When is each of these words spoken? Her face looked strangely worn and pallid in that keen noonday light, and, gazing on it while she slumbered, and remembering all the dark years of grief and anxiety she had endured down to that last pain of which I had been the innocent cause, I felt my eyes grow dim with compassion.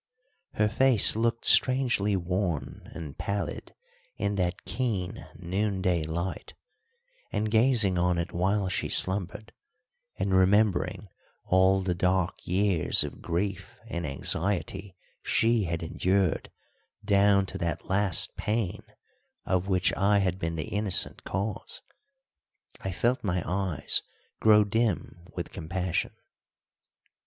Her 0.53 0.67
face 0.67 1.15
looked 1.15 1.45
strangely 1.45 2.15
worn 2.15 2.89
and 2.95 3.15
pallid 3.19 3.75
in 4.17 4.33
that 4.33 4.65
keen 4.65 5.27
noonday 5.35 6.05
light, 6.05 6.55
and, 7.31 7.51
gazing 7.51 7.99
on 7.99 8.17
it 8.17 8.33
while 8.33 8.67
she 8.67 8.89
slumbered, 8.89 9.53
and 10.17 10.33
remembering 10.33 11.07
all 11.45 11.83
the 11.83 11.93
dark 11.93 12.33
years 12.47 13.03
of 13.03 13.21
grief 13.21 13.77
and 13.85 14.07
anxiety 14.07 14.95
she 15.21 15.65
had 15.65 15.83
endured 15.83 16.49
down 17.05 17.45
to 17.45 17.59
that 17.59 17.85
last 17.85 18.35
pain 18.35 18.81
of 19.45 19.67
which 19.67 19.93
I 19.93 20.17
had 20.17 20.39
been 20.39 20.55
the 20.55 20.69
innocent 20.69 21.23
cause, 21.25 21.83
I 22.79 22.91
felt 22.91 23.23
my 23.23 23.43
eyes 23.45 24.01
grow 24.39 24.63
dim 24.63 25.27
with 25.35 25.51
compassion. 25.51 26.13